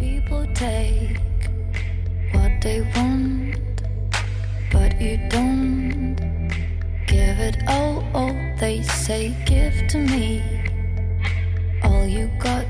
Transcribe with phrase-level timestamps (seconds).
[0.00, 1.20] People take
[2.32, 3.54] what they want,
[4.72, 6.16] but you don't
[7.06, 8.02] give it all.
[8.14, 10.40] all they say, give to me
[11.84, 12.64] all you got.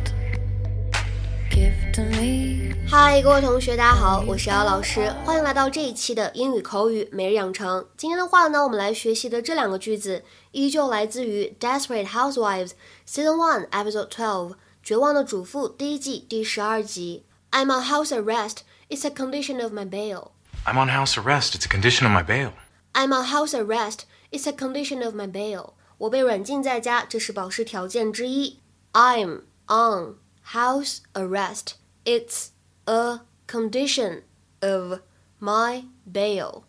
[1.50, 2.74] Give to me.
[2.88, 7.86] 嗨，各位同学，大家好，我是姚老师，欢迎来到这一期的英语口语每日养成。
[7.96, 12.70] 今天的话呢，我们来学习的这两个句子，依旧来自于《Desperate Housewives》
[13.08, 14.48] Season One Episode Twelve，
[14.82, 17.24] 《绝望的主妇》第一季第十二集。
[17.50, 18.58] I'm on house arrest.
[18.88, 20.30] It's a condition of my bail.
[20.64, 21.54] I'm on house arrest.
[21.54, 22.52] It's a condition of my bail.
[22.92, 24.00] I'm on house arrest.
[24.30, 25.74] It's a condition of my bail.
[25.98, 28.60] 我被软禁在家，这是保释条件之一。
[28.92, 30.16] I'm on
[30.52, 31.74] house arrest.
[32.04, 32.48] It's
[32.86, 34.22] a condition
[34.60, 35.00] of
[35.40, 36.62] my bail.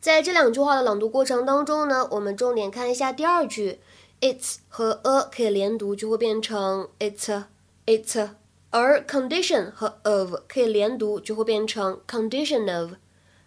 [0.00, 3.80] 在这两句话的朗读过程当中呢，我们重点看一下第二句
[4.20, 7.46] ，it's 和 a 可以连读，就会变成 it's a
[7.87, 8.35] it's a，
[8.71, 12.93] 而 condition 和 of 可以连读，就会变成 condition of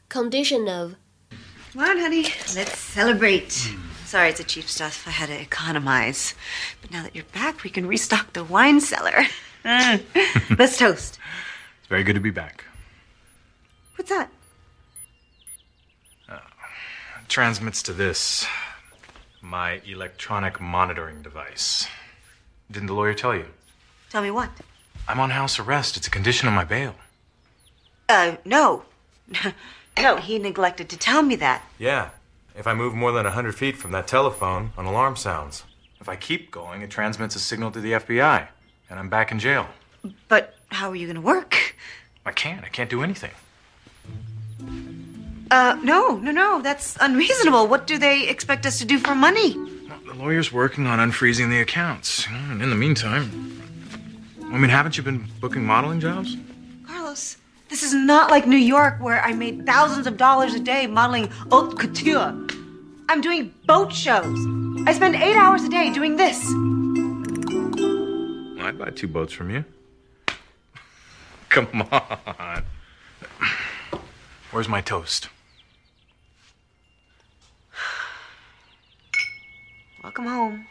[0.08, 0.94] condition of。
[1.72, 2.24] Come on, honey.
[2.54, 3.50] Let's celebrate.
[4.06, 5.06] Sorry, it's a cheap stuff.
[5.06, 6.34] I had to economize.
[6.80, 9.26] But now that you're back, we can restock the wine cellar.
[9.64, 10.00] Mm.
[10.58, 11.18] Let's toast.
[11.80, 12.64] It's very good to be back.
[13.96, 14.30] What's that?
[16.28, 18.46] It transmits to this
[19.42, 21.88] my electronic monitoring device.
[22.70, 23.46] Didn't the lawyer tell you?
[24.11, 24.49] Tell me what?
[25.07, 25.95] I'm on house arrest.
[25.95, 26.95] It's a condition of my bail.
[28.09, 28.83] Uh, no.
[29.97, 31.63] no, he neglected to tell me that.
[31.79, 32.09] Yeah.
[32.53, 35.63] If I move more than 100 feet from that telephone, an alarm sounds.
[36.01, 38.49] If I keep going, it transmits a signal to the FBI,
[38.89, 39.67] and I'm back in jail.
[40.27, 41.75] But how are you going to work?
[42.25, 42.65] I can't.
[42.65, 43.31] I can't do anything.
[45.49, 46.61] Uh, no, no, no.
[46.61, 47.65] That's unreasonable.
[47.67, 49.55] What do they expect us to do for money?
[49.55, 52.27] Well, the lawyer's working on unfreezing the accounts.
[52.29, 53.50] And in the meantime,
[54.51, 56.35] I mean, haven't you been booking modeling jobs?
[56.85, 57.37] Carlos,
[57.69, 61.29] this is not like New York where I made thousands of dollars a day modeling
[61.49, 62.35] haute couture.
[63.07, 64.37] I'm doing boat shows.
[64.85, 66.37] I spend eight hours a day doing this.
[68.61, 69.63] I'd buy two boats from you.
[71.49, 72.63] Come on.
[74.51, 75.29] Where's my toast?
[80.03, 80.67] Welcome home.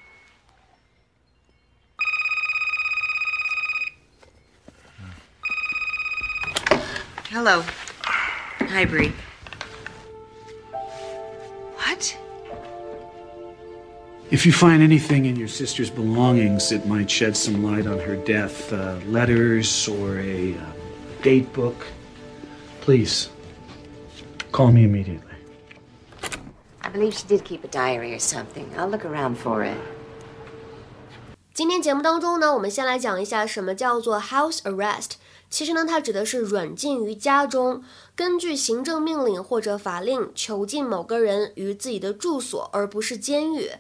[7.29, 7.63] Hello.
[8.59, 9.13] Hi, Bree.
[11.78, 12.18] What?
[14.31, 18.16] If you find anything in your sister's belongings that might shed some light on her
[18.16, 20.62] death, uh, letters or a uh,
[21.22, 21.85] date book,
[22.81, 23.29] please
[24.51, 25.22] call me immediately.
[26.81, 28.69] I believe she did keep a diary or something.
[28.78, 29.78] I'll look around for it.
[31.53, 35.12] 今天节目当中呢，我们先来讲一下什么叫做 house arrest。
[35.50, 37.83] 其实呢，它指的是软禁于家中，
[38.15, 43.72] 根据行政命令或者法令囚禁某个人于自己的住所，而不是监狱。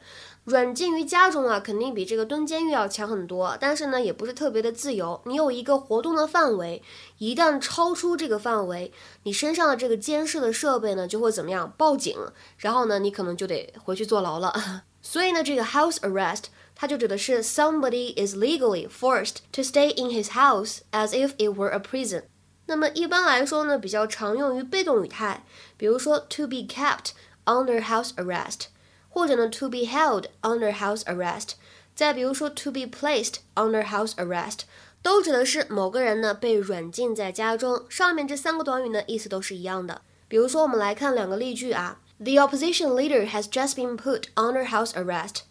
[0.44, 5.20] 软禁于家中啊，肯定比这个蹲监狱要强很多，但是呢，也不是特别的自由。
[5.26, 6.82] 你有一个活动的范围，
[7.18, 8.92] 一旦超出这个范围，
[9.22, 11.72] 你身上的这个监视的设备呢，就会怎么样？
[11.76, 12.16] 报警，
[12.56, 14.52] 然后呢，你可能就得回去坐牢了。
[15.02, 16.44] 所以呢，这个 house arrest
[16.79, 21.79] 它就指的是 somebody is legally forced to stay in his house as if it were a
[21.79, 22.23] prison。
[22.67, 25.45] 那么一般来说呢，比较常用于被动语态，
[25.77, 27.11] 比如说 to be kept
[27.45, 28.65] under house arrest，
[29.09, 31.51] 或者呢 to be held under house arrest，
[31.95, 34.61] 再比如说 to be placed under house arrest，
[35.01, 37.85] 都指的是某个人呢被软禁在家中。
[37.87, 40.01] 上面这三个短语呢意思都是一样的。
[40.27, 45.41] 比如说我们来看两个例句啊，The opposition leader has just been put under house arrest。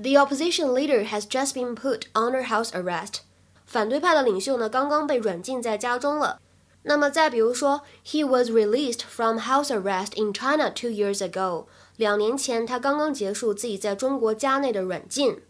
[0.00, 3.22] The opposition leader has just been put under house arrest。
[3.66, 6.40] 反对派的领袖呢，刚刚被软禁在家中了。
[6.84, 11.66] 那么再比如说，He was released from house arrest in China two years ago。
[11.96, 15.42] 两年前，他刚刚结束自己在中国家内的软禁。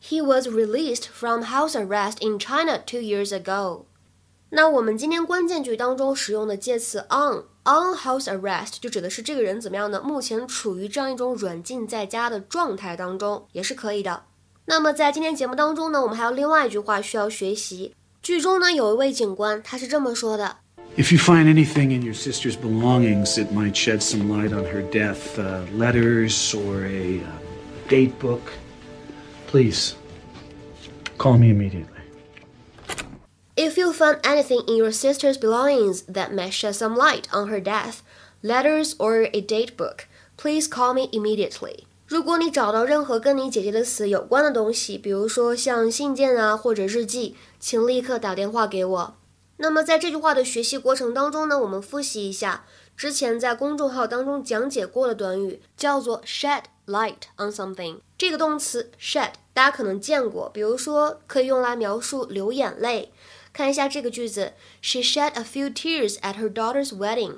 [0.00, 3.86] He was released from house arrest in China two years ago。
[4.50, 10.01] 那我们今天关键句当中使用的介词 on on house arrest 就指的是这个人怎么样呢？
[10.01, 14.23] 目前处于这样一种软禁在家的状态当中，也是可以的。
[14.65, 17.93] 那么在今天节目当中呢，我们还有另外一句话需要学习。
[18.21, 20.57] 剧中呢有一位警官，他是这么说的
[20.97, 24.81] If you find anything in your sister's belongings that might shed some light on her
[24.91, 28.41] death, uh, letters or a uh, date book,
[29.49, 29.93] please
[31.17, 31.94] call me immediately.
[33.96, 38.02] Find anything in your sister's belongings that may shed some light on her death,
[38.42, 40.06] letters or a date book,
[40.36, 41.84] please call me immediately.
[42.06, 49.16] 如果你找到任何跟你姐姐的死有关的东西，比如说像信件啊或者日记，请立刻打电话给我。
[49.56, 52.64] 那么在这句话的学习过程当中呢，我们复习一下
[52.96, 57.98] 之前在公众号当中讲解过的短语，叫做 shed light on something。
[58.18, 63.10] 这个动词 shed 大家可能见过，比如说可以用来描述流眼泪。
[63.55, 67.37] 看一下这个句子，She shed a few tears at her daughter's wedding。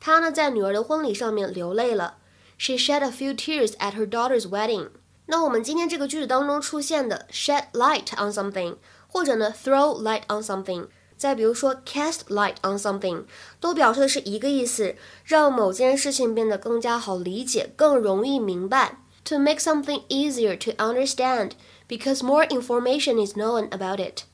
[0.00, 2.18] 她呢在女儿的婚礼上面流泪了。
[2.58, 4.90] She shed a few tears at her daughter's wedding。
[5.26, 8.76] 那我们今天这个句子当中出现的 shed light on something，
[9.08, 10.88] 或者呢 throw light on something。
[11.16, 13.24] 再比如说，cast light on something，
[13.58, 18.98] 都表示的是一个意思，让某件事情变得更加好理解，更容易明白。
[19.26, 21.52] To make something easier to understand
[21.88, 24.24] because more information is known about it。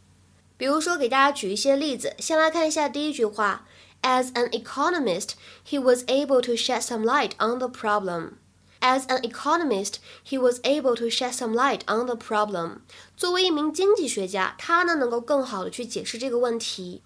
[0.57, 3.67] 比如说，给大家举一些例子，先来看一下第一句话。
[4.03, 5.31] As an economist,
[5.69, 8.33] he was able to shed some light on the problem.
[8.81, 12.79] As an economist, he was able to shed some light on the problem.
[13.15, 17.03] 作为一名经济学家，他呢能够更好的去解释这个问题。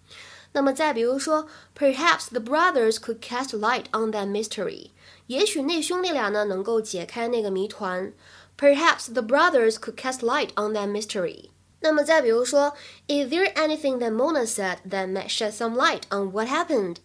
[0.53, 4.91] 那么再比如说，Perhaps the brothers could cast light on that mystery.
[5.27, 8.13] 也许那兄弟俩呢能够解开那个谜团。
[8.57, 11.47] Perhaps the brothers could cast light on that mystery.
[11.81, 12.73] 那么再比如说，
[13.07, 16.97] Is there anything that Mona said that might shed some light on what happened?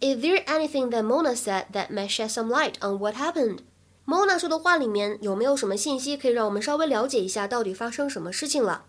[0.00, 3.60] Is there anything that Mona said that might shed some light on what happened?
[4.06, 8.84] Mona 说的话里面有没有什么信息可以让我们稍微了解一下到底发生什么事情了？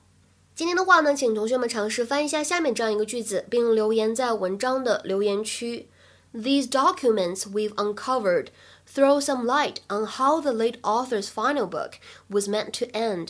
[0.54, 5.88] 今天的话呢，请同学们尝试翻译一下下面这样一个句子，并留言在文章的留言区。
[6.34, 8.48] These documents we've uncovered
[8.86, 11.94] throw some light on how the late author's final book
[12.30, 13.30] was meant to end.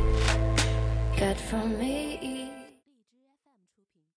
[1.21, 2.50] Get from me?